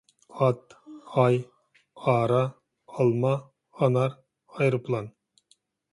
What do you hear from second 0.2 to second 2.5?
ئات، ئاي، ئارا،